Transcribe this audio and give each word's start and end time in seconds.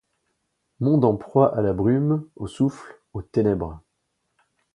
Monde 0.79 1.05
en 1.05 1.15
proie 1.15 1.55
à 1.55 1.61
la 1.61 1.73
brume, 1.73 2.27
aux 2.35 2.47
souffles, 2.47 2.95
aux 3.13 3.21
ténèbres! 3.21 3.83